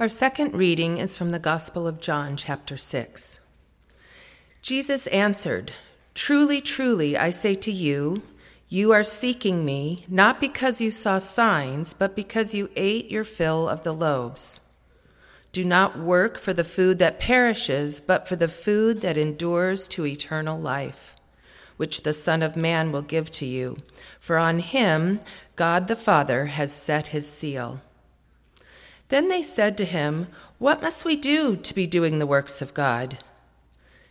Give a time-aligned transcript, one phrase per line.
[0.00, 3.38] Our second reading is from the Gospel of John, chapter 6.
[4.62, 5.72] Jesus answered,
[6.14, 8.22] Truly, truly, I say to you,
[8.66, 13.68] you are seeking me, not because you saw signs, but because you ate your fill
[13.68, 14.70] of the loaves.
[15.52, 20.06] Do not work for the food that perishes, but for the food that endures to
[20.06, 21.14] eternal life,
[21.76, 23.76] which the Son of Man will give to you.
[24.18, 25.20] For on him
[25.56, 27.82] God the Father has set his seal.
[29.10, 32.74] Then they said to him, What must we do to be doing the works of
[32.74, 33.18] God?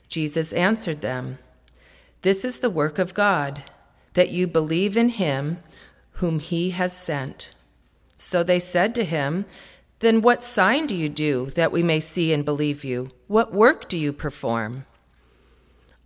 [0.09, 1.39] Jesus answered them,
[2.21, 3.63] This is the work of God,
[4.13, 5.59] that you believe in him
[6.13, 7.53] whom he has sent.
[8.17, 9.45] So they said to him,
[9.99, 13.09] Then what sign do you do that we may see and believe you?
[13.27, 14.85] What work do you perform?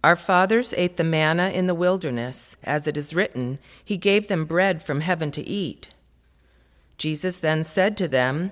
[0.04, 4.46] Our fathers ate the manna in the wilderness, as it is written, He gave them
[4.46, 5.90] bread from heaven to eat.
[7.00, 8.52] Jesus then said to them,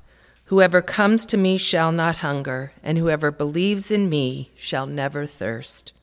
[0.51, 5.93] Whoever comes to me shall not hunger, and whoever believes in me shall never thirst.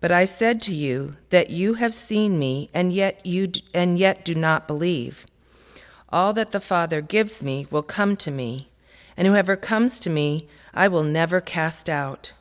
[0.00, 4.22] But I said to you that you have seen me, and yet you and yet
[4.22, 5.24] do not believe.
[6.10, 8.68] All that the Father gives me will come to me,
[9.16, 12.34] and whoever comes to me I will never cast out.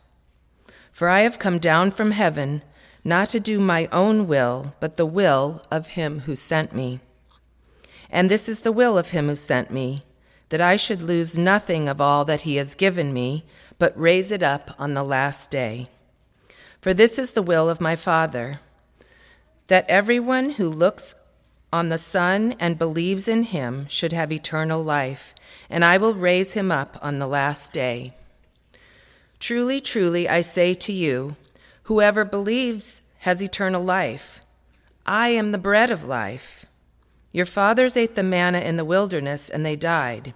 [0.92, 2.64] For I have come down from heaven
[3.06, 7.00] not to do my own will, but the will of him who sent me.
[8.10, 10.04] And this is the will of him who sent me
[10.54, 13.44] that I should lose nothing of all that he has given me,
[13.80, 15.88] but raise it up on the last day.
[16.80, 18.60] For this is the will of my Father,
[19.66, 21.16] that everyone who looks
[21.72, 25.34] on the Son and believes in him should have eternal life,
[25.72, 28.14] and I will raise him up on the last day.
[29.40, 31.36] Truly, truly, I say to you,
[31.86, 34.44] whoever believes has eternal life.
[35.04, 36.68] I am the bread of life.
[37.32, 40.36] Your fathers ate the manna in the wilderness, and they died.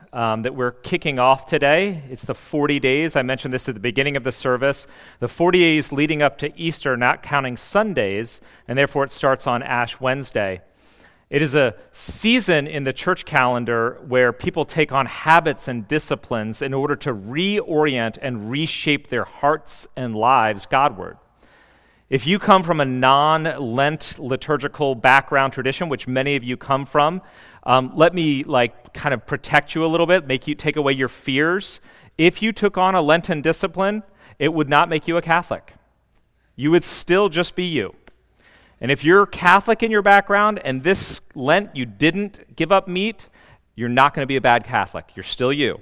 [0.13, 2.03] um, that we're kicking off today.
[2.09, 3.15] It's the 40 days.
[3.15, 4.87] I mentioned this at the beginning of the service.
[5.19, 9.63] The 40 days leading up to Easter, not counting Sundays, and therefore it starts on
[9.63, 10.61] Ash Wednesday.
[11.29, 16.61] It is a season in the church calendar where people take on habits and disciplines
[16.61, 21.17] in order to reorient and reshape their hearts and lives Godward.
[22.11, 26.85] If you come from a non Lent liturgical background tradition, which many of you come
[26.85, 27.21] from,
[27.63, 30.91] um, let me like kind of protect you a little bit, make you take away
[30.91, 31.79] your fears.
[32.17, 34.03] If you took on a Lenten discipline,
[34.39, 35.73] it would not make you a Catholic.
[36.57, 37.95] You would still just be you.
[38.81, 43.29] And if you're Catholic in your background and this Lent you didn't give up meat,
[43.73, 45.11] you're not going to be a bad Catholic.
[45.15, 45.79] You're still you.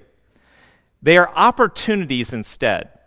[1.02, 2.99] They are opportunities instead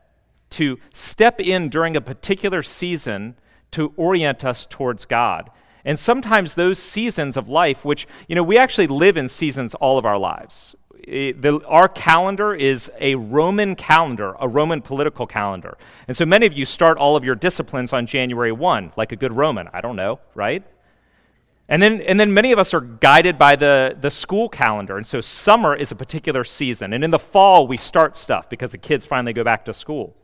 [0.52, 3.36] to step in during a particular season
[3.72, 5.50] to orient us towards God.
[5.84, 9.98] And sometimes those seasons of life, which, you know, we actually live in seasons all
[9.98, 10.76] of our lives.
[11.02, 15.76] It, the, our calendar is a Roman calendar, a Roman political calendar.
[16.06, 19.16] And so many of you start all of your disciplines on January 1, like a
[19.16, 19.68] good Roman.
[19.72, 20.62] I don't know, right?
[21.68, 24.96] And then, and then many of us are guided by the, the school calendar.
[24.96, 26.92] And so summer is a particular season.
[26.92, 30.14] And in the fall, we start stuff because the kids finally go back to school.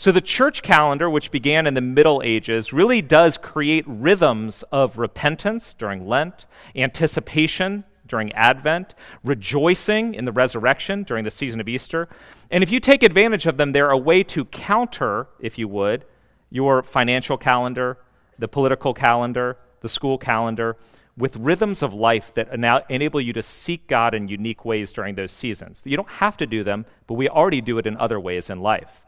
[0.00, 4.96] So the church calendar, which began in the Middle Ages, really does create rhythms of
[4.96, 6.46] repentance during Lent,
[6.76, 12.08] anticipation during Advent, rejoicing in the resurrection during the season of Easter.
[12.48, 16.04] And if you take advantage of them, they're a way to counter, if you would,
[16.48, 17.98] your financial calendar,
[18.38, 20.76] the political calendar, the school calendar,
[21.16, 22.48] with rhythms of life that
[22.88, 25.82] enable you to seek God in unique ways during those seasons.
[25.84, 28.60] You don't have to do them, but we already do it in other ways in
[28.60, 29.02] life.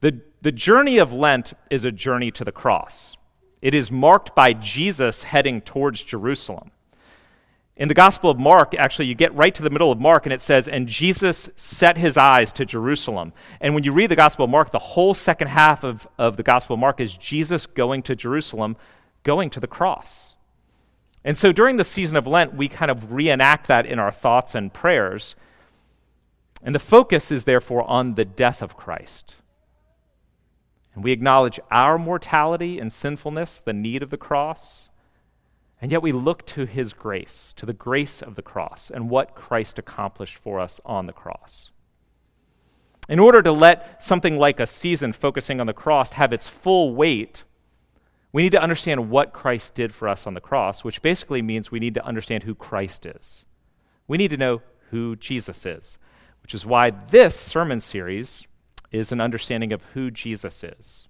[0.00, 3.16] The, the journey of Lent is a journey to the cross.
[3.62, 6.70] It is marked by Jesus heading towards Jerusalem.
[7.76, 10.32] In the Gospel of Mark, actually, you get right to the middle of Mark and
[10.32, 13.34] it says, And Jesus set his eyes to Jerusalem.
[13.60, 16.42] And when you read the Gospel of Mark, the whole second half of, of the
[16.42, 18.76] Gospel of Mark is Jesus going to Jerusalem,
[19.24, 20.36] going to the cross.
[21.22, 24.54] And so during the season of Lent, we kind of reenact that in our thoughts
[24.54, 25.34] and prayers.
[26.62, 29.36] And the focus is therefore on the death of Christ.
[30.96, 34.88] And we acknowledge our mortality and sinfulness, the need of the cross.
[35.80, 39.34] And yet we look to his grace, to the grace of the cross, and what
[39.34, 41.70] Christ accomplished for us on the cross.
[43.10, 46.94] In order to let something like a season focusing on the cross have its full
[46.94, 47.44] weight,
[48.32, 51.70] we need to understand what Christ did for us on the cross, which basically means
[51.70, 53.44] we need to understand who Christ is.
[54.08, 55.98] We need to know who Jesus is,
[56.42, 58.46] which is why this sermon series
[58.92, 61.06] is an understanding of who Jesus is.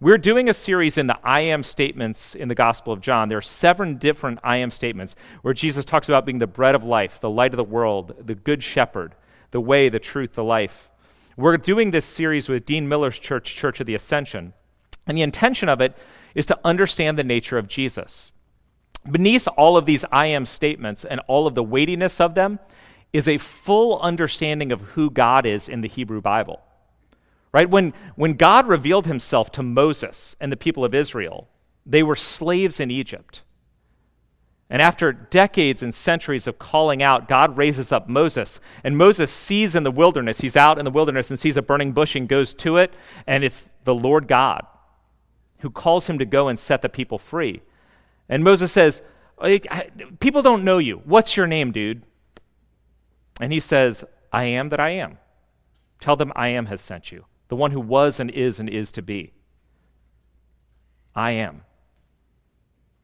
[0.00, 3.28] We're doing a series in the I am statements in the Gospel of John.
[3.28, 6.82] There are seven different I am statements where Jesus talks about being the bread of
[6.82, 9.14] life, the light of the world, the good shepherd,
[9.52, 10.90] the way, the truth, the life.
[11.36, 14.54] We're doing this series with Dean Miller's church, Church of the Ascension.
[15.06, 15.96] And the intention of it
[16.34, 18.32] is to understand the nature of Jesus.
[19.10, 22.58] Beneath all of these I am statements and all of the weightiness of them
[23.12, 26.60] is a full understanding of who God is in the Hebrew Bible.
[27.52, 27.68] Right?
[27.68, 31.48] When, when God revealed himself to Moses and the people of Israel,
[31.84, 33.42] they were slaves in Egypt.
[34.70, 38.58] And after decades and centuries of calling out, God raises up Moses.
[38.82, 41.92] And Moses sees in the wilderness, he's out in the wilderness and sees a burning
[41.92, 42.94] bush and goes to it,
[43.26, 44.66] and it's the Lord God
[45.58, 47.60] who calls him to go and set the people free.
[48.28, 49.02] And Moses says,
[50.20, 51.02] People don't know you.
[51.04, 52.02] What's your name, dude?
[53.40, 55.18] And he says, I am that I am.
[56.00, 58.90] Tell them I am has sent you the one who was and is and is
[58.92, 59.30] to be.
[61.14, 61.64] I am.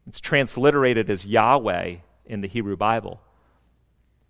[0.07, 3.21] It's transliterated as Yahweh in the Hebrew Bible.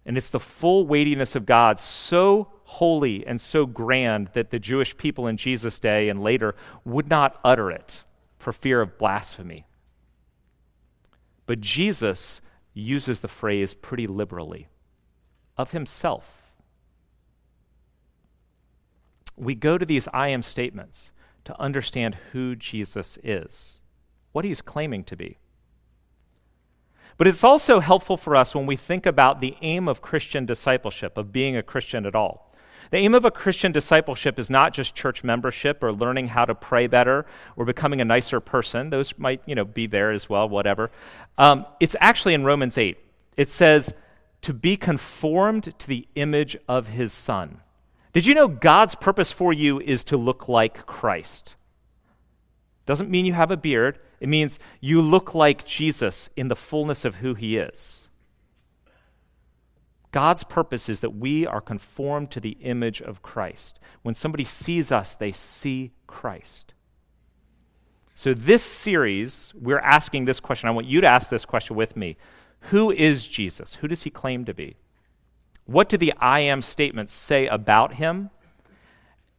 [0.06, 4.98] And it's the full weightiness of God, so holy and so grand that the Jewish
[4.98, 8.04] people in Jesus' day and later would not utter it
[8.38, 9.68] for fear of blasphemy.
[11.46, 12.42] But Jesus
[12.74, 14.68] uses the phrase pretty liberally
[15.56, 16.39] of himself
[19.40, 21.12] we go to these I am statements
[21.46, 23.80] to understand who Jesus is,
[24.32, 25.38] what he's claiming to be.
[27.18, 31.18] But it's also helpful for us when we think about the aim of Christian discipleship,
[31.18, 32.54] of being a Christian at all.
[32.92, 36.56] The aim of a Christian discipleship is not just church membership or learning how to
[36.56, 37.26] pray better
[37.56, 38.90] or becoming a nicer person.
[38.90, 40.90] Those might, you know, be there as well, whatever.
[41.38, 42.98] Um, it's actually in Romans 8.
[43.38, 43.94] It says,
[44.42, 47.60] to be conformed to the image of his son.
[48.14, 51.56] Did you know God's purpose for you is to look like Christ?
[52.86, 57.06] Doesn't mean you have a beard, it means you look like Jesus in the fullness
[57.06, 58.10] of who he is.
[60.12, 63.80] God's purpose is that we are conformed to the image of Christ.
[64.02, 66.74] When somebody sees us, they see Christ.
[68.16, 70.68] So, this series, we're asking this question.
[70.68, 72.18] I want you to ask this question with me
[72.62, 73.76] Who is Jesus?
[73.76, 74.78] Who does he claim to be?
[75.70, 78.32] What do the I am statements say about him?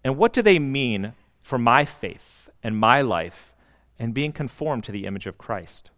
[0.05, 3.53] And what do they mean for my faith and my life
[3.99, 5.91] and being conformed to the image of Christ?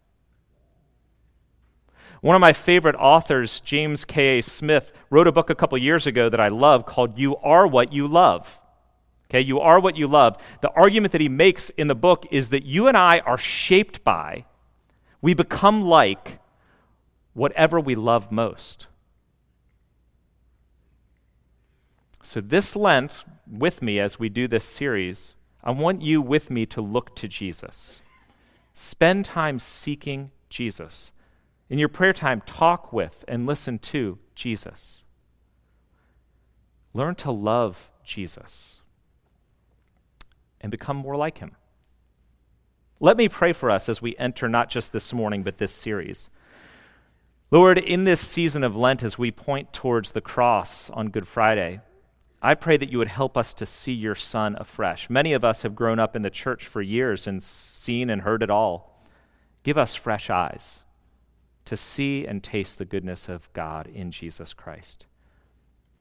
[2.21, 4.41] One of my favorite authors, James K.A.
[4.41, 7.93] Smith, wrote a book a couple years ago that I love called You Are What
[7.93, 8.59] You Love.
[9.29, 10.37] Okay, you are what you love.
[10.61, 14.03] The argument that he makes in the book is that you and I are shaped
[14.03, 14.45] by,
[15.21, 16.39] we become like
[17.33, 18.87] whatever we love most.
[22.25, 26.65] So, this Lent, with me as we do this series, I want you with me
[26.67, 28.01] to look to Jesus.
[28.73, 31.11] Spend time seeking Jesus.
[31.69, 35.03] In your prayer time, talk with and listen to Jesus.
[36.93, 38.81] Learn to love Jesus
[40.61, 41.57] and become more like him.
[43.01, 46.29] Let me pray for us as we enter not just this morning, but this series.
[47.51, 51.81] Lord, in this season of Lent, as we point towards the cross on Good Friday,
[52.45, 55.09] I pray that you would help us to see your Son afresh.
[55.09, 58.43] Many of us have grown up in the church for years and seen and heard
[58.43, 59.01] it all.
[59.63, 60.79] Give us fresh eyes
[61.63, 65.05] to see and taste the goodness of God in Jesus Christ.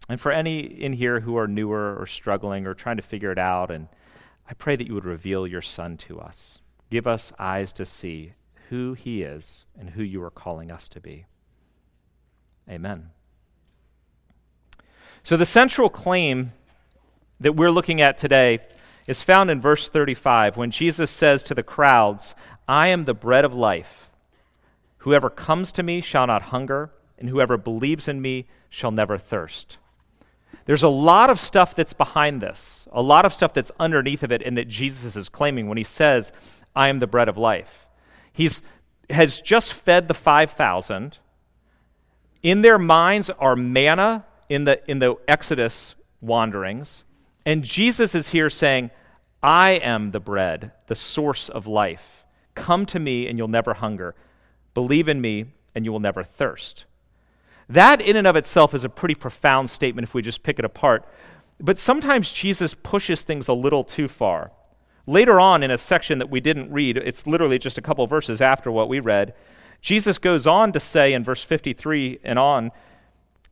[0.09, 3.39] And for any in here who are newer or struggling or trying to figure it
[3.39, 3.87] out, and
[4.51, 6.61] I pray that you would reveal your Son to us.
[6.91, 8.33] Give us eyes to see
[8.69, 11.27] who he is and who you are calling us to be.
[12.69, 13.11] Amen.
[15.25, 16.53] So, the central claim
[17.41, 18.61] that we're looking at today
[19.07, 22.35] is found in verse 35 when Jesus says to the crowds,
[22.69, 24.11] I am the bread of life.
[24.99, 29.77] Whoever comes to me shall not hunger, and whoever believes in me shall never thirst.
[30.65, 34.31] There's a lot of stuff that's behind this, a lot of stuff that's underneath of
[34.31, 36.33] it, and that Jesus is claiming when he says,
[36.75, 37.87] I am the bread of life.
[38.33, 38.63] He's
[39.11, 41.19] has just fed the 5,000.
[42.43, 47.05] In their minds are manna in the, in the Exodus wanderings.
[47.47, 48.91] And Jesus is here saying,
[49.43, 52.27] I am the bread, the source of life.
[52.55, 54.15] Come to me and you'll never hunger.
[54.75, 56.85] Believe in me and you will never thirst.
[57.67, 60.65] That, in and of itself, is a pretty profound statement if we just pick it
[60.67, 61.09] apart.
[61.59, 64.53] But sometimes Jesus pushes things a little too far.
[65.07, 68.43] Later on in a section that we didn't read, it's literally just a couple verses
[68.43, 69.33] after what we read,
[69.81, 72.71] Jesus goes on to say in verse 53 and on,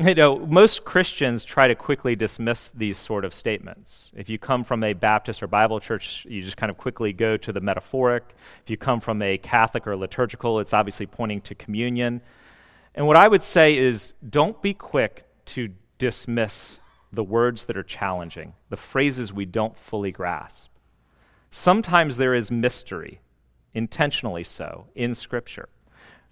[0.06, 4.10] You know, most Christians try to quickly dismiss these sort of statements.
[4.16, 7.36] If you come from a Baptist or Bible church, you just kind of quickly go
[7.36, 8.24] to the metaphoric.
[8.64, 12.22] If you come from a Catholic or liturgical, it's obviously pointing to communion.
[12.94, 16.80] And what I would say is don't be quick to dismiss
[17.12, 20.70] the words that are challenging, the phrases we don't fully grasp.
[21.50, 23.20] Sometimes there is mystery,
[23.74, 25.68] intentionally so, in Scripture,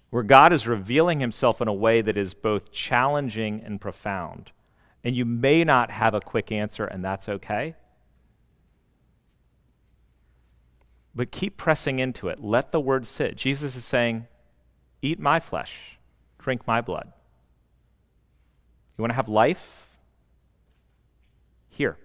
[0.09, 4.51] where God is revealing himself in a way that is both challenging and profound.
[5.03, 7.75] And you may not have a quick answer, and that's okay.
[11.13, 12.39] But keep pressing into it.
[12.39, 13.35] Let the word sit.
[13.35, 14.27] Jesus is saying,
[15.01, 15.97] Eat my flesh,
[16.37, 17.11] drink my blood.
[18.97, 19.85] You want to have life?
[21.69, 21.97] Here,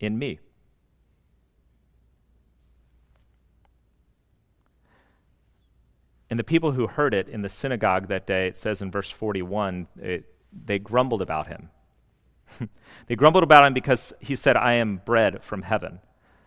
[0.00, 0.40] in me.
[6.30, 9.10] And the people who heard it in the synagogue that day, it says in verse
[9.10, 10.26] 41, it,
[10.64, 11.70] they grumbled about him.
[13.06, 16.00] they grumbled about him because he said, I am bread from heaven.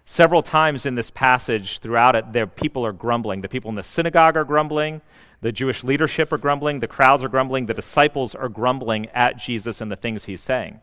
[0.05, 3.41] Several times in this passage throughout it, there people are grumbling.
[3.41, 5.01] The people in the synagogue are grumbling.
[5.41, 6.79] The Jewish leadership are grumbling.
[6.79, 7.65] The crowds are grumbling.
[7.65, 10.79] The disciples are grumbling at Jesus and the things he's saying.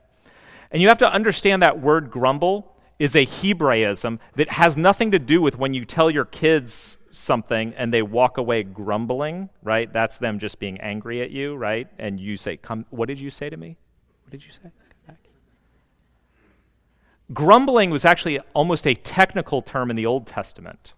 [0.70, 5.18] And you have to understand that word grumble is a Hebraism that has nothing to
[5.18, 9.92] do with when you tell your kids something and they walk away grumbling, right?
[9.92, 11.88] That's them just being angry at you, right?
[11.98, 13.76] And you say, "Come, what did you say to me?
[14.24, 14.70] What did you say?"
[17.32, 20.94] Grumbling was actually almost a technical term in the Old Testament.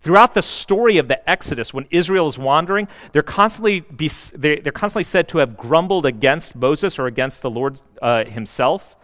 [0.00, 5.04] Throughout the story of the Exodus, when Israel is wandering, they're constantly, be, they're, constantly
[5.04, 8.95] said to have grumbled against Moses or against the Lord uh, himself.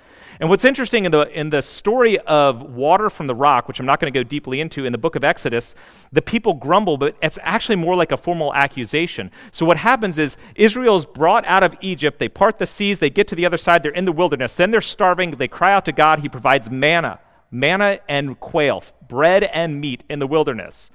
[0.42, 3.86] And what's interesting in the, in the story of water from the rock, which I'm
[3.86, 5.76] not going to go deeply into, in the book of Exodus,
[6.10, 9.30] the people grumble, but it's actually more like a formal accusation.
[9.52, 13.08] So what happens is Israel is brought out of Egypt, they part the seas, they
[13.08, 15.84] get to the other side, they're in the wilderness, then they're starving, they cry out
[15.84, 17.20] to God, He provides manna,
[17.52, 20.90] manna and quail, bread and meat in the wilderness.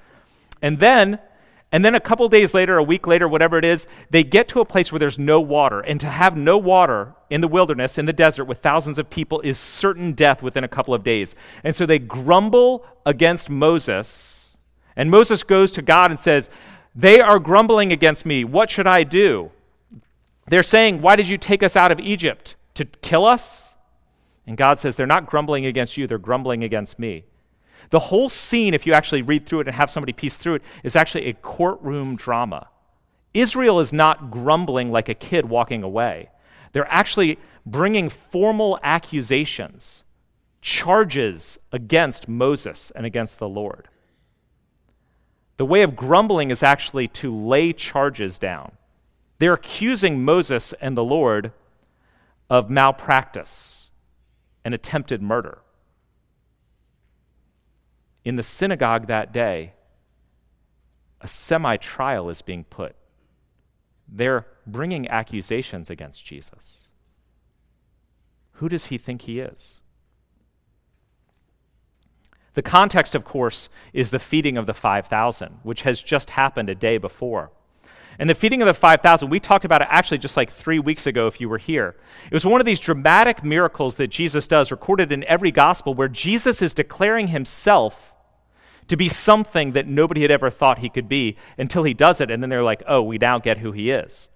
[0.62, 1.20] And then
[1.72, 4.62] and then a couple days later, a week later, whatever it is, they get to
[4.62, 5.82] a place where there's no water.
[5.82, 9.42] And to have no water in the wilderness, in the desert, with thousands of people
[9.42, 11.36] is certain death within a couple of days.
[11.66, 14.56] And so they grumble against Moses.
[14.96, 16.50] And Moses goes to God and says,
[16.96, 18.46] They are grumbling against me.
[18.46, 19.52] What should I do?
[20.48, 22.56] They're saying, Why did you take us out of Egypt?
[22.76, 23.76] To kill us?
[24.46, 27.26] And God says, They're not grumbling against you, they're grumbling against me.
[27.90, 30.64] The whole scene, if you actually read through it and have somebody piece through it,
[30.84, 32.68] is actually a courtroom drama.
[33.34, 36.30] Israel is not grumbling like a kid walking away.
[36.74, 40.04] They're actually bringing formal accusations,
[40.62, 43.88] charges against Moses and against the Lord.
[45.58, 48.74] The way of grumbling is actually to lay charges down.
[49.40, 51.52] They're accusing Moses and the Lord
[52.50, 53.92] of malpractice
[54.64, 55.60] and attempted murder
[58.28, 59.72] in the synagogue that day,
[61.22, 62.94] a semi trial is being put.
[64.06, 66.90] They're bringing accusations against Jesus.
[68.56, 69.80] Who does he think he is?
[72.54, 76.76] The context, of course, is the feeding of the 5,000, which has just happened a
[76.76, 77.52] day before.
[78.20, 81.08] And the feeding of the 5,000, we talked about it actually just like three weeks
[81.08, 81.96] ago if you were here.
[82.26, 86.10] It was one of these dramatic miracles that Jesus does, recorded in every gospel, where
[86.10, 88.14] Jesus is declaring himself
[88.88, 92.32] to be something that nobody had ever thought he could be until he does it,
[92.32, 94.30] and then they're like, oh, we now get who he is.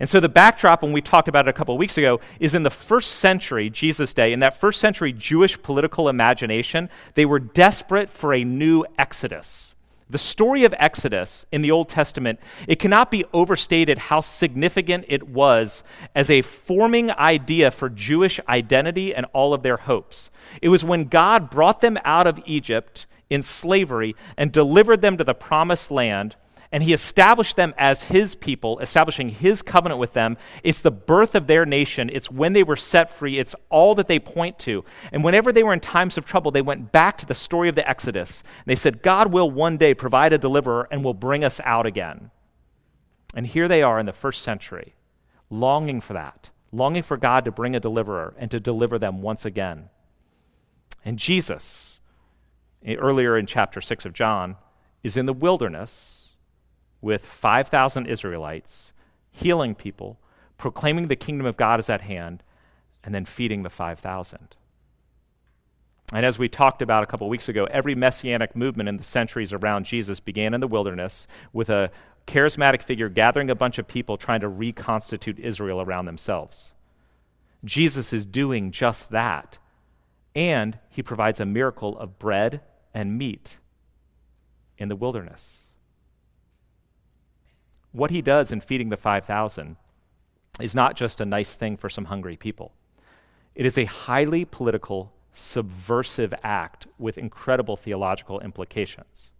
[0.00, 2.54] And so the backdrop, when we talked about it a couple of weeks ago, is
[2.54, 7.40] in the first century, Jesus' day, in that first century Jewish political imagination, they were
[7.40, 9.74] desperate for a new Exodus.
[10.10, 15.28] The story of Exodus in the Old Testament, it cannot be overstated how significant it
[15.28, 15.84] was
[16.14, 20.30] as a forming idea for Jewish identity and all of their hopes.
[20.62, 25.24] It was when God brought them out of Egypt in slavery and delivered them to
[25.24, 26.36] the promised land
[26.70, 30.36] and he established them as his people, establishing his covenant with them.
[30.62, 32.10] It's the birth of their nation.
[32.12, 33.38] It's when they were set free.
[33.38, 34.84] It's all that they point to.
[35.10, 37.74] And whenever they were in times of trouble, they went back to the story of
[37.74, 38.42] the Exodus.
[38.66, 42.30] They said, God will one day provide a deliverer and will bring us out again.
[43.34, 44.94] And here they are in the first century,
[45.48, 49.44] longing for that, longing for God to bring a deliverer and to deliver them once
[49.44, 49.88] again.
[51.02, 52.00] And Jesus,
[52.84, 54.56] eh, earlier in chapter 6 of John,
[55.02, 56.17] is in the wilderness
[57.00, 58.92] with 5,000 Israelites,
[59.30, 60.18] healing people,
[60.56, 62.42] proclaiming the kingdom of God is at hand,
[63.04, 64.56] and then feeding the 5,000.
[66.12, 69.52] And as we talked about a couple weeks ago, every messianic movement in the centuries
[69.52, 71.90] around Jesus began in the wilderness with a
[72.26, 76.74] charismatic figure gathering a bunch of people trying to reconstitute Israel around themselves.
[77.64, 79.58] Jesus is doing just that.
[80.34, 82.60] And he provides a miracle of bread
[82.94, 83.58] and meat
[84.78, 85.67] in the wilderness
[87.92, 89.76] what he does in feeding the 5,000
[90.60, 92.72] is not just a nice thing for some hungry people.
[93.54, 99.32] It is a highly political, subversive act with incredible theological implications.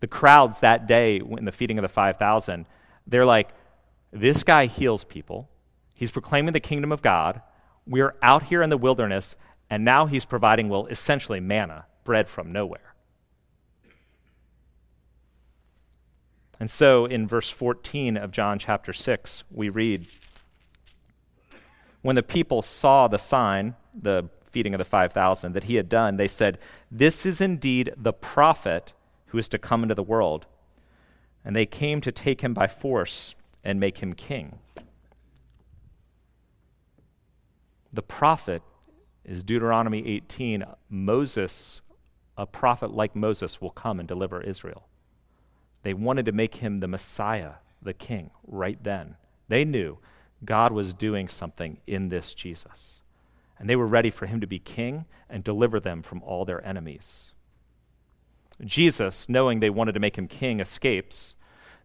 [0.00, 2.66] The crowds that day in the feeding of the 5,000,
[3.06, 3.50] they're like,
[4.10, 5.48] this guy heals people.
[5.94, 7.40] He's proclaiming the kingdom of God.
[7.86, 9.36] We're out here in the wilderness,
[9.70, 12.91] and now he's providing, well, essentially manna, bread from nowhere.
[16.62, 20.06] And so in verse 14 of John chapter 6, we read
[22.02, 26.18] When the people saw the sign, the feeding of the 5,000, that he had done,
[26.18, 28.92] they said, This is indeed the prophet
[29.26, 30.46] who is to come into the world.
[31.44, 33.34] And they came to take him by force
[33.64, 34.60] and make him king.
[37.92, 38.62] The prophet
[39.24, 40.64] is Deuteronomy 18.
[40.88, 41.82] Moses,
[42.36, 44.86] a prophet like Moses, will come and deliver Israel.
[45.82, 49.16] They wanted to make him the Messiah, the king, right then.
[49.48, 49.98] They knew
[50.44, 53.02] God was doing something in this Jesus.
[53.58, 56.64] And they were ready for him to be king and deliver them from all their
[56.66, 57.32] enemies.
[58.64, 61.36] Jesus, knowing they wanted to make him king, escapes,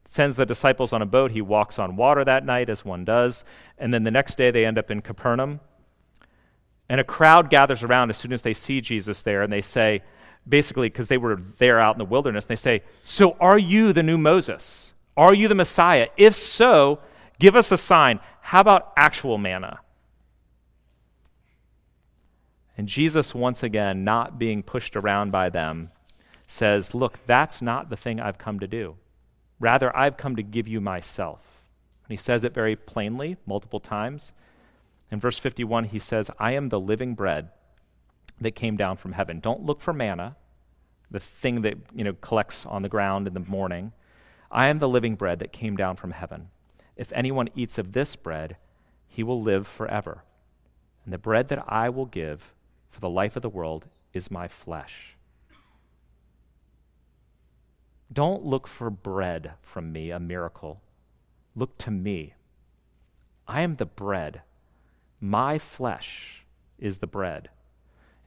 [0.05, 1.31] sends the disciples on a boat.
[1.31, 3.43] He walks on water that night, as one does.
[3.77, 5.59] And then the next day they end up in Capernaum.
[6.89, 10.01] And a crowd gathers around as soon as they see Jesus there, and they say,
[10.47, 12.45] basically because they were there out in the wilderness.
[12.45, 14.93] They say, So are you the new Moses?
[15.15, 16.07] Are you the Messiah?
[16.15, 16.99] If so,
[17.39, 18.19] give us a sign.
[18.41, 19.79] How about actual manna?
[22.77, 25.91] And Jesus, once again, not being pushed around by them,
[26.45, 28.95] says, Look, that's not the thing I've come to do.
[29.59, 31.63] Rather, I've come to give you myself.
[32.07, 34.31] And he says it very plainly, multiple times.
[35.09, 37.49] In verse 51, he says, I am the living bread
[38.39, 39.39] that came down from heaven.
[39.39, 40.35] Don't look for manna,
[41.09, 43.91] the thing that you know collects on the ground in the morning.
[44.51, 46.49] I am the living bread that came down from heaven.
[46.95, 48.57] If anyone eats of this bread,
[49.07, 50.23] he will live forever.
[51.03, 52.53] And the bread that I will give
[52.89, 55.15] for the life of the world is my flesh.
[58.11, 60.81] Don't look for bread from me, a miracle.
[61.55, 62.33] Look to me.
[63.47, 64.41] I am the bread.
[65.19, 66.45] My flesh
[66.79, 67.49] is the bread.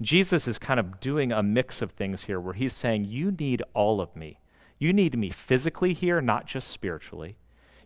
[0.01, 3.63] Jesus is kind of doing a mix of things here where he's saying, You need
[3.75, 4.41] all of me.
[4.79, 7.37] You need me physically here, not just spiritually.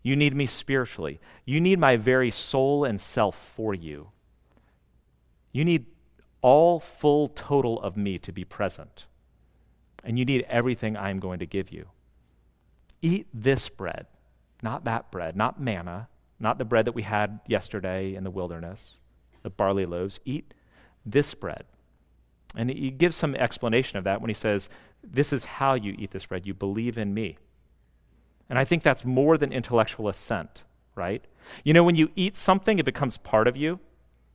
[0.02, 1.18] You need me spiritually.
[1.44, 4.10] You need my very soul and self for you.
[5.50, 5.86] You need
[6.40, 9.06] all full total of me to be present.
[10.04, 11.86] And you need everything I am going to give you.
[13.00, 14.06] Eat this bread,
[14.62, 18.98] not that bread, not manna, not the bread that we had yesterday in the wilderness,
[19.42, 20.20] the barley loaves.
[20.24, 20.52] Eat
[21.04, 21.64] this bread.
[22.56, 24.68] And he gives some explanation of that when he says,
[25.02, 26.46] This is how you eat this bread.
[26.46, 27.38] You believe in me.
[28.48, 30.64] And I think that's more than intellectual assent,
[30.94, 31.24] right?
[31.64, 33.80] You know, when you eat something, it becomes part of you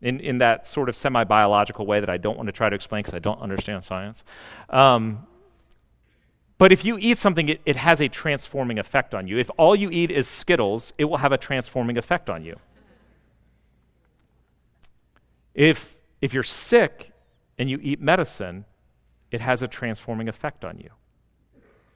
[0.01, 2.75] in, in that sort of semi biological way that I don't want to try to
[2.75, 4.23] explain because I don't understand science.
[4.69, 5.25] Um,
[6.57, 9.37] but if you eat something, it, it has a transforming effect on you.
[9.37, 12.59] If all you eat is Skittles, it will have a transforming effect on you.
[15.53, 17.08] If, if you're sick
[17.59, 18.65] and you eat medicine,
[19.29, 20.89] it has a transforming effect on you.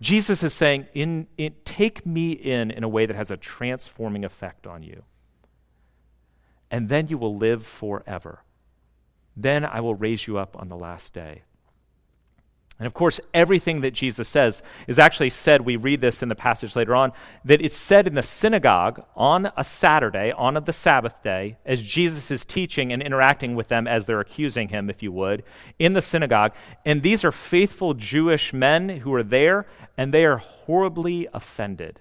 [0.01, 4.25] Jesus is saying, in, in, Take me in in a way that has a transforming
[4.25, 5.03] effect on you.
[6.69, 8.43] And then you will live forever.
[9.35, 11.43] Then I will raise you up on the last day.
[12.79, 16.35] And of course, everything that Jesus says is actually said, we read this in the
[16.35, 17.13] passage later on,
[17.45, 22.31] that it's said in the synagogue on a Saturday, on the Sabbath day, as Jesus
[22.31, 25.43] is teaching and interacting with them as they're accusing him, if you would,
[25.77, 26.51] in the synagogue.
[26.83, 31.99] And these are faithful Jewish men who are there, and they are horribly offended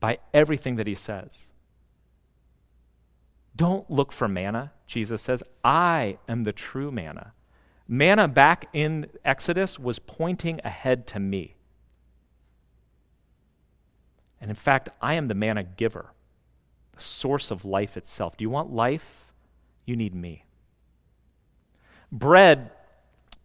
[0.00, 1.50] by everything that he says.
[3.54, 5.42] Don't look for manna, Jesus says.
[5.62, 7.32] I am the true manna.
[7.92, 11.56] Manna back in Exodus was pointing ahead to me.
[14.40, 16.12] And in fact, I am the manna giver,
[16.94, 18.36] the source of life itself.
[18.36, 19.32] Do you want life?
[19.86, 20.44] You need me.
[22.12, 22.70] Bread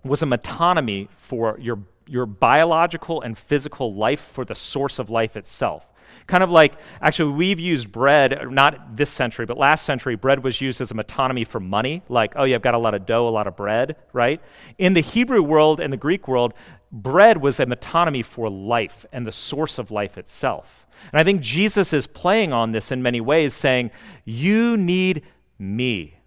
[0.03, 5.35] was a metonymy for your, your biological and physical life for the source of life
[5.35, 5.91] itself.
[6.27, 10.61] Kind of like, actually, we've used bread, not this century, but last century, bread was
[10.61, 12.01] used as a metonymy for money.
[12.09, 14.41] Like, oh, yeah, I've got a lot of dough, a lot of bread, right?
[14.77, 16.53] In the Hebrew world and the Greek world,
[16.91, 20.87] bread was a metonymy for life and the source of life itself.
[21.11, 23.91] And I think Jesus is playing on this in many ways, saying,
[24.23, 25.23] You need
[25.59, 26.19] me.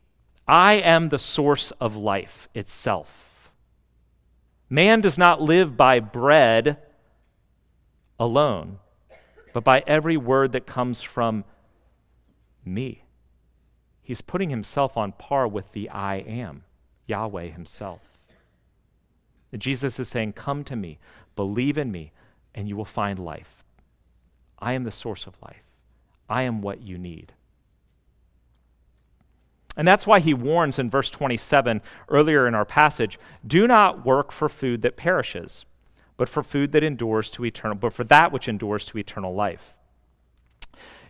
[0.46, 3.50] I am the source of life itself.
[4.70, 6.78] Man does not live by bread
[8.18, 8.78] alone
[9.58, 11.44] but by every word that comes from
[12.64, 13.02] me.
[14.00, 16.62] He's putting himself on par with the I am,
[17.06, 18.16] Yahweh himself.
[19.56, 21.00] Jesus is saying, Come to me,
[21.34, 22.12] believe in me,
[22.54, 23.64] and you will find life.
[24.60, 25.64] I am the source of life.
[26.28, 27.32] I am what you need.
[29.76, 34.30] And that's why he warns in verse 27 earlier in our passage do not work
[34.30, 35.64] for food that perishes
[36.18, 39.74] but for food that endures to eternal, but for that which endures to eternal life.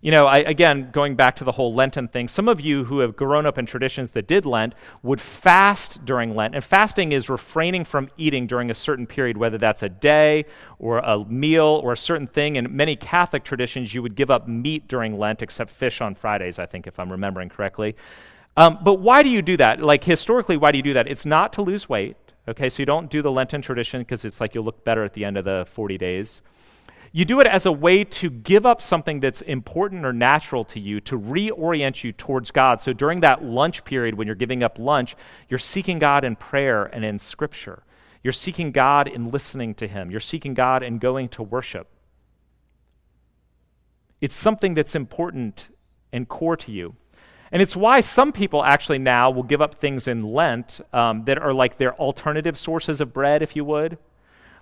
[0.00, 3.00] You know, I, again, going back to the whole Lenten thing, some of you who
[3.00, 6.54] have grown up in traditions that did Lent would fast during Lent.
[6.54, 10.44] And fasting is refraining from eating during a certain period, whether that's a day
[10.78, 12.54] or a meal or a certain thing.
[12.54, 16.60] In many Catholic traditions, you would give up meat during Lent, except fish on Fridays,
[16.60, 17.96] I think, if I'm remembering correctly.
[18.56, 19.82] Um, but why do you do that?
[19.82, 21.08] Like, historically, why do you do that?
[21.08, 22.16] It's not to lose weight.
[22.48, 25.12] Okay, so you don't do the Lenten tradition because it's like you'll look better at
[25.12, 26.40] the end of the 40 days.
[27.12, 30.80] You do it as a way to give up something that's important or natural to
[30.80, 32.80] you, to reorient you towards God.
[32.80, 35.14] So during that lunch period, when you're giving up lunch,
[35.50, 37.82] you're seeking God in prayer and in Scripture.
[38.22, 40.10] You're seeking God in listening to Him.
[40.10, 41.88] You're seeking God in going to worship.
[44.22, 45.68] It's something that's important
[46.12, 46.96] and core to you.
[47.50, 51.38] And it's why some people actually now will give up things in Lent um, that
[51.38, 53.98] are like their alternative sources of bread, if you would.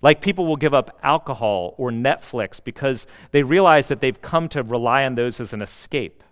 [0.03, 4.62] Like people will give up alcohol or Netflix because they realize that they've come to
[4.62, 6.22] rely on those as an escape.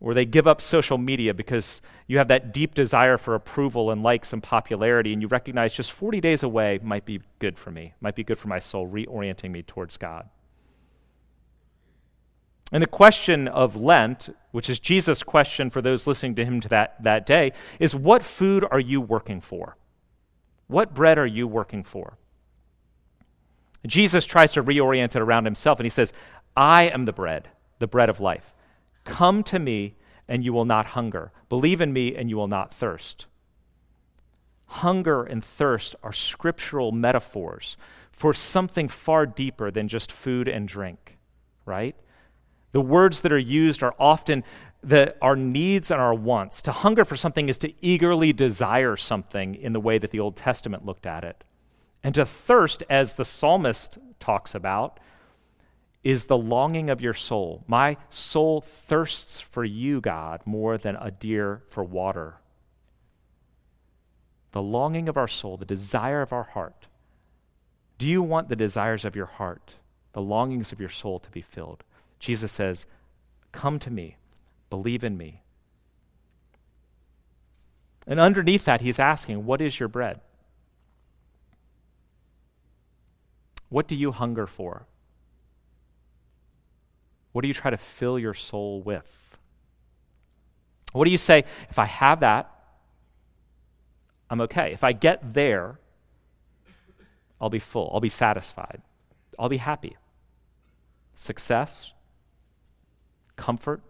[0.00, 4.02] Or they give up social media because you have that deep desire for approval and
[4.02, 7.94] likes and popularity, and you recognize just 40 days away might be good for me,
[8.00, 10.28] might be good for my soul, reorienting me towards God.
[12.72, 16.68] And the question of Lent, which is Jesus' question for those listening to him to
[16.70, 19.76] that, that day, is what food are you working for?
[20.68, 22.16] What bread are you working for?
[23.86, 26.14] Jesus tries to reorient it around himself, and he says,
[26.56, 28.54] I am the bread, the bread of life.
[29.04, 31.30] Come to me, and you will not hunger.
[31.50, 33.26] Believe in me, and you will not thirst.
[34.66, 37.76] Hunger and thirst are scriptural metaphors
[38.12, 41.18] for something far deeper than just food and drink,
[41.66, 41.96] right?
[42.72, 44.44] The words that are used are often
[44.82, 46.60] the, our needs and our wants.
[46.62, 50.36] To hunger for something is to eagerly desire something in the way that the Old
[50.36, 51.44] Testament looked at it.
[52.02, 54.98] And to thirst, as the psalmist talks about,
[56.02, 57.62] is the longing of your soul.
[57.68, 62.36] My soul thirsts for you, God, more than a deer for water.
[64.50, 66.88] The longing of our soul, the desire of our heart.
[67.98, 69.74] Do you want the desires of your heart,
[70.12, 71.84] the longings of your soul to be filled?
[72.22, 72.86] Jesus says,
[73.50, 74.16] Come to me,
[74.70, 75.42] believe in me.
[78.06, 80.20] And underneath that, he's asking, What is your bread?
[83.68, 84.86] What do you hunger for?
[87.32, 89.38] What do you try to fill your soul with?
[90.92, 92.50] What do you say, if I have that,
[94.30, 94.72] I'm okay.
[94.72, 95.80] If I get there,
[97.40, 97.90] I'll be full.
[97.92, 98.80] I'll be satisfied.
[99.38, 99.96] I'll be happy.
[101.14, 101.92] Success,
[103.36, 103.82] comfort,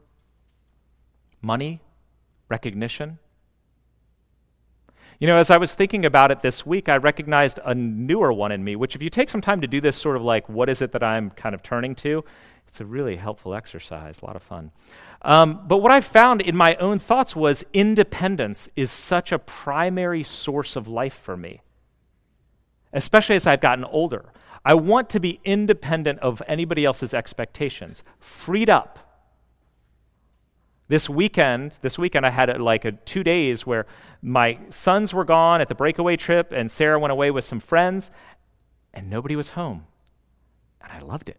[1.40, 1.80] money,
[2.48, 3.18] recognition.
[5.18, 8.50] You know, as I was thinking about it this week, I recognized a newer one
[8.50, 10.68] in me, which, if you take some time to do this sort of like, what
[10.68, 12.24] is it that I'm kind of turning to?
[12.66, 14.72] It's a really helpful exercise, a lot of fun.
[15.20, 20.22] Um, but what I found in my own thoughts was independence is such a primary
[20.22, 21.60] source of life for me,
[22.92, 24.32] especially as I've gotten older.
[24.64, 29.11] I want to be independent of anybody else's expectations, freed up.
[30.92, 33.86] This weekend, this weekend I had a, like a two days where
[34.20, 38.10] my sons were gone at the breakaway trip, and Sarah went away with some friends,
[38.92, 39.86] and nobody was home,
[40.82, 41.38] and I loved it.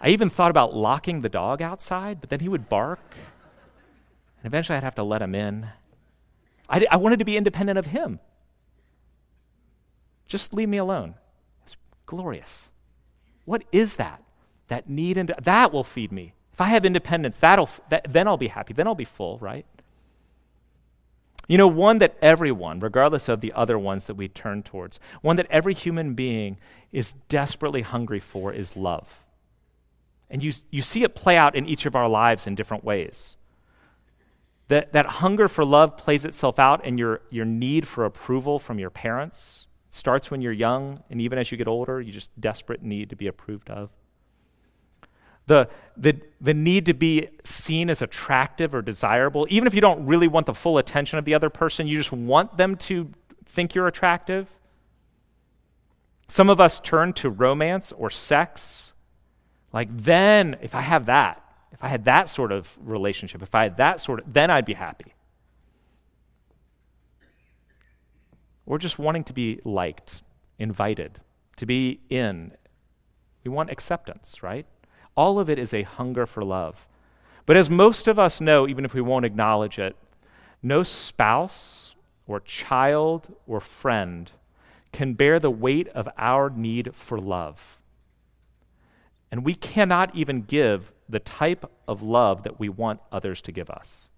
[0.00, 3.00] I even thought about locking the dog outside, but then he would bark,
[4.38, 5.66] and eventually I'd have to let him in.
[6.68, 8.20] I, I wanted to be independent of him.
[10.28, 11.16] Just leave me alone
[11.64, 12.68] It's glorious.
[13.46, 14.22] What is that?
[14.68, 16.34] That need and that will feed me.
[16.54, 18.74] If I have independence, that'll that, then I'll be happy.
[18.74, 19.66] Then I'll be full, right?
[21.48, 25.34] You know, one that everyone, regardless of the other ones that we turn towards, one
[25.34, 26.58] that every human being
[26.92, 29.24] is desperately hungry for is love.
[30.30, 33.36] And you, you see it play out in each of our lives in different ways.
[34.68, 38.78] That, that hunger for love plays itself out in your, your need for approval from
[38.78, 42.80] your parents, starts when you're young, and even as you get older, you just desperate
[42.80, 43.90] need to be approved of.
[45.46, 50.06] The, the, the need to be seen as attractive or desirable, even if you don't
[50.06, 53.10] really want the full attention of the other person, you just want them to
[53.44, 54.48] think you're attractive.
[56.28, 58.94] Some of us turn to romance or sex.
[59.72, 63.64] Like, then, if I have that, if I had that sort of relationship, if I
[63.64, 65.14] had that sort of, then I'd be happy.
[68.64, 70.22] Or just wanting to be liked,
[70.58, 71.20] invited,
[71.56, 72.52] to be in.
[73.44, 74.66] We want acceptance, right?
[75.16, 76.86] All of it is a hunger for love.
[77.46, 79.96] But as most of us know, even if we won't acknowledge it,
[80.62, 81.94] no spouse
[82.26, 84.30] or child or friend
[84.92, 87.78] can bear the weight of our need for love.
[89.30, 93.68] And we cannot even give the type of love that we want others to give
[93.68, 94.08] us.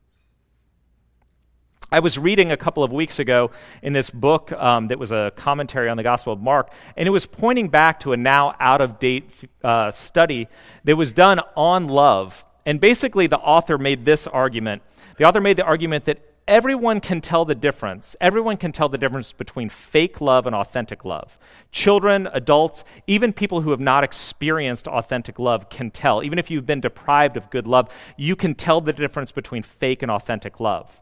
[1.93, 5.33] I was reading a couple of weeks ago in this book um, that was a
[5.37, 8.81] commentary on the Gospel of Mark, and it was pointing back to a now out
[8.81, 9.31] of date
[9.63, 10.49] uh, study
[10.83, 12.45] that was done on love.
[12.65, 14.83] And basically, the author made this argument.
[15.17, 16.19] The author made the argument that
[16.49, 18.17] everyone can tell the difference.
[18.21, 21.39] Everyone can tell the difference between fake love and authentic love.
[21.71, 26.25] Children, adults, even people who have not experienced authentic love can tell.
[26.25, 30.03] Even if you've been deprived of good love, you can tell the difference between fake
[30.03, 31.01] and authentic love.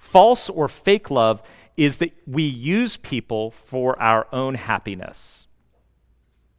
[0.00, 1.42] False or fake love
[1.76, 5.46] is that we use people for our own happiness.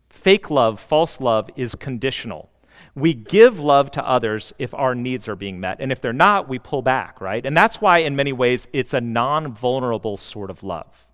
[0.09, 2.51] Fake love, false love, is conditional.
[2.93, 5.77] We give love to others if our needs are being met.
[5.79, 7.43] And if they're not, we pull back, right?
[7.43, 11.07] And that's why, in many ways, it's a non vulnerable sort of love.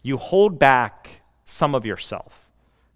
[0.00, 2.48] You hold back some of yourself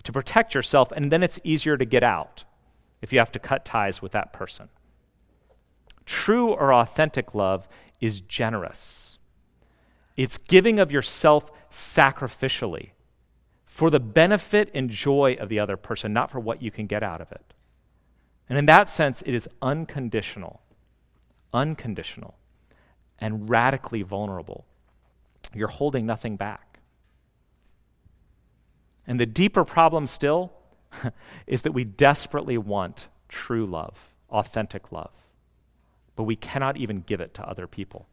[0.04, 2.44] to protect yourself, and then it's easier to get out
[3.02, 4.70] if you have to cut ties with that person.
[6.06, 7.68] True or authentic love
[8.00, 9.18] is generous.
[10.16, 12.90] It's giving of yourself sacrificially
[13.64, 17.02] for the benefit and joy of the other person, not for what you can get
[17.02, 17.54] out of it.
[18.48, 20.62] And in that sense, it is unconditional,
[21.52, 22.36] unconditional,
[23.18, 24.64] and radically vulnerable.
[25.54, 26.78] You're holding nothing back.
[29.06, 30.52] And the deeper problem still
[31.46, 35.10] is that we desperately want true love, authentic love
[36.16, 38.08] but we cannot even give it to other people.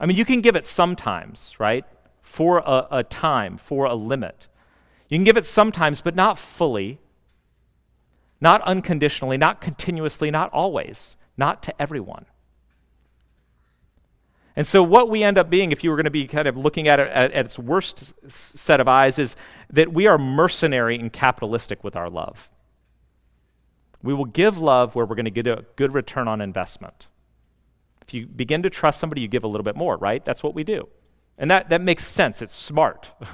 [0.00, 1.84] I mean, you can give it sometimes, right?
[2.22, 4.48] For a, a, time, for a limit.
[5.08, 6.98] You can give it sometimes, but not fully,
[8.40, 12.24] not unconditionally, not continuously, not always, not to everyone.
[14.56, 16.56] And so, what we end up being, if you were going to be kind of
[16.56, 19.36] looking at it at, at its worst set of eyes, is
[19.70, 22.48] that we are mercenary and capitalistic with our love.
[24.02, 27.06] We will give love where we're going to get a good return on investment.
[28.02, 30.24] If you begin to trust somebody, you give a little bit more, right?
[30.24, 30.88] That's what we do.
[31.38, 32.42] And that, that makes sense.
[32.42, 33.12] It's smart.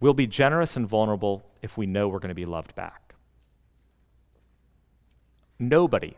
[0.00, 3.14] we'll be generous and vulnerable if we know we're going to be loved back.
[5.58, 6.16] Nobody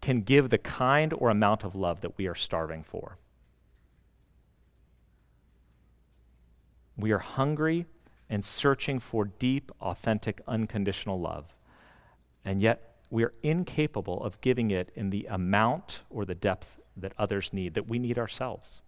[0.00, 3.18] can give the kind or amount of love that we are starving for.
[6.96, 7.86] We are hungry
[8.30, 11.55] and searching for deep, authentic, unconditional love.
[12.46, 17.12] And yet, we are incapable of giving it in the amount or the depth that
[17.18, 18.82] others need, that we need ourselves.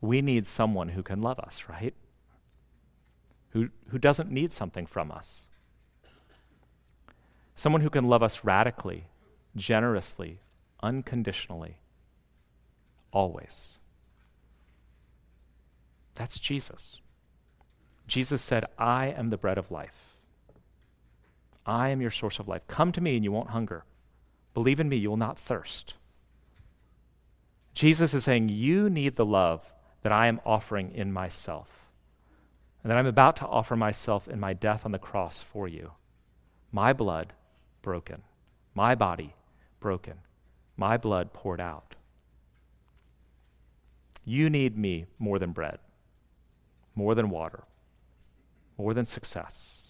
[0.00, 1.94] We need someone who can love us, right?
[3.50, 5.46] Who, who doesn't need something from us.
[7.54, 9.04] Someone who can love us radically,
[9.54, 10.40] generously,
[10.82, 11.76] unconditionally,
[13.12, 13.78] always.
[16.14, 17.00] That's Jesus.
[18.08, 20.09] Jesus said, I am the bread of life.
[21.70, 22.66] I am your source of life.
[22.66, 23.84] Come to me and you won't hunger.
[24.54, 25.94] Believe in me, you will not thirst.
[27.74, 31.86] Jesus is saying, You need the love that I am offering in myself,
[32.82, 35.92] and that I'm about to offer myself in my death on the cross for you.
[36.72, 37.34] My blood
[37.82, 38.22] broken,
[38.74, 39.36] my body
[39.78, 40.14] broken,
[40.76, 41.94] my blood poured out.
[44.24, 45.78] You need me more than bread,
[46.96, 47.62] more than water,
[48.76, 49.89] more than success,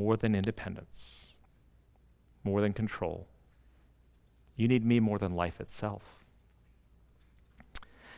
[0.00, 1.34] more than independence,
[2.42, 3.26] more than control.
[4.56, 6.24] You need me more than life itself.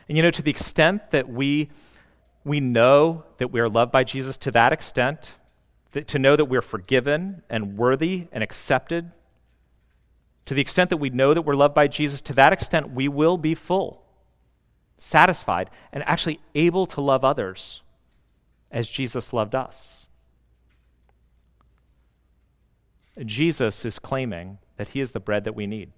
[0.07, 1.69] And you know, to the extent that we,
[2.45, 5.33] we know that we are loved by Jesus, to that extent,
[5.91, 9.11] that, to know that we're forgiven and worthy and accepted,
[10.45, 13.09] to the extent that we know that we're loved by Jesus, to that extent, we
[13.09, 14.05] will be full,
[14.97, 17.81] satisfied, and actually able to love others
[18.71, 20.07] as Jesus loved us.
[23.25, 25.91] Jesus is claiming that he is the bread that we need.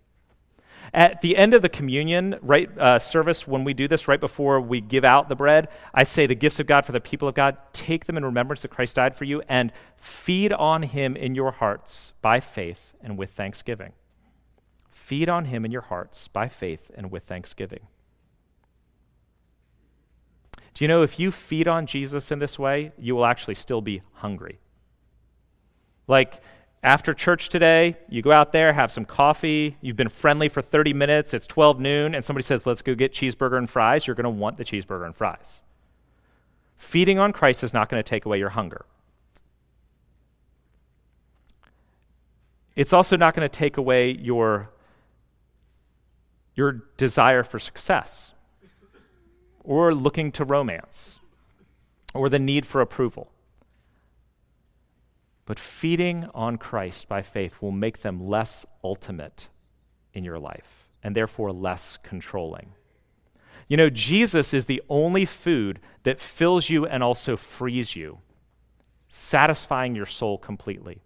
[0.94, 4.60] At the end of the communion right, uh, service, when we do this right before
[4.62, 7.36] we give out the bread, I say the gifts of God for the people of
[7.36, 11.34] God, take them in remembrance that Christ died for you and feed on him in
[11.36, 13.94] your hearts by faith and with thanksgiving.
[14.92, 17.88] Feed on him in your hearts by faith and with thanksgiving.
[20.74, 23.82] Do you know if you feed on Jesus in this way, you will actually still
[23.82, 24.60] be hungry?
[26.08, 26.42] Like
[26.86, 30.94] after church today, you go out there, have some coffee, you've been friendly for 30
[30.94, 34.26] minutes, it's 12 noon, and somebody says, Let's go get cheeseburger and fries, you're going
[34.26, 35.64] to want the cheeseburger and fries.
[36.78, 38.86] Feeding on Christ is not going to take away your hunger.
[42.76, 44.70] It's also not going to take away your,
[46.54, 48.36] your desire for success
[49.64, 51.20] or looking to romance
[52.14, 53.32] or the need for approval.
[55.46, 59.48] But feeding on Christ by faith will make them less ultimate
[60.14, 62.74] in your life and therefore less controlling.
[63.68, 68.20] You know, Jesus is the only food that fills you and also frees you,
[69.08, 71.02] satisfying your soul completely.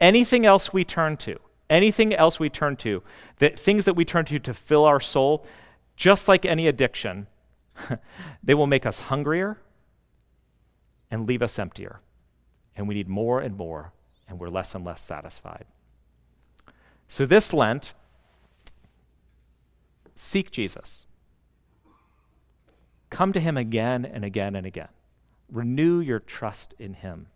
[0.00, 1.38] Anything else we turn to,
[1.70, 3.02] anything else we turn to,
[3.38, 5.46] that things that we turn to to fill our soul,
[5.96, 7.26] just like any addiction,
[8.42, 9.58] they will make us hungrier
[11.10, 12.00] and leave us emptier.
[12.76, 13.92] And we need more and more,
[14.28, 15.64] and we're less and less satisfied.
[17.08, 17.94] So, this Lent,
[20.14, 21.06] seek Jesus.
[23.08, 24.88] Come to him again and again and again.
[25.50, 27.28] Renew your trust in him.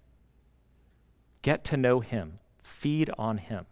[1.42, 2.40] Get to know him.
[2.62, 3.66] Feed on him.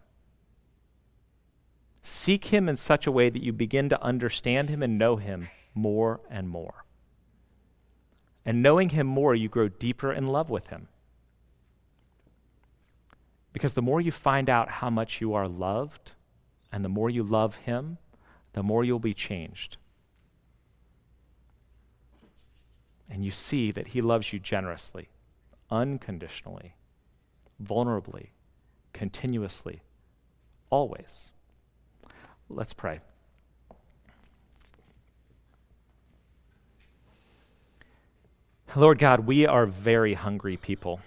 [2.01, 5.49] Seek him in such a way that you begin to understand him and know him
[5.75, 6.85] more and more.
[8.45, 10.87] And knowing Him more, you grow deeper in love with Him.
[13.53, 16.11] Because the more you find out how much you are loved,
[16.71, 17.97] and the more you love Him,
[18.53, 19.77] the more you'll be changed.
[23.09, 25.09] And you see that He loves you generously,
[25.71, 26.75] unconditionally,
[27.63, 28.27] vulnerably,
[28.93, 29.81] continuously,
[30.69, 31.29] always.
[32.49, 32.99] Let's pray.
[38.75, 40.99] Lord God, we are very hungry people.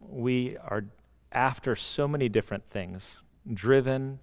[0.00, 0.84] We are
[1.32, 3.18] after so many different things
[3.52, 4.18] driven,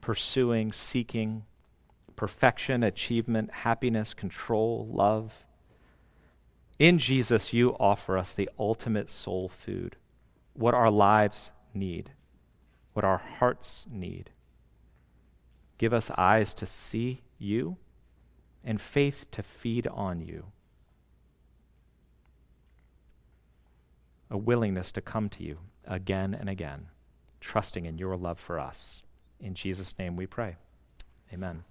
[0.00, 1.44] pursuing, seeking
[2.16, 5.44] perfection, achievement, happiness, control, love.
[6.78, 9.96] In Jesus, you offer us the ultimate soul food,
[10.52, 12.10] what our lives need,
[12.92, 14.30] what our hearts need.
[15.78, 17.76] Give us eyes to see you
[18.62, 20.44] and faith to feed on you.
[24.30, 26.88] a willingness to come to you again and again,
[27.40, 29.02] trusting in your love for us.
[29.40, 30.56] In Jesus' name we pray.
[31.32, 31.64] Amen.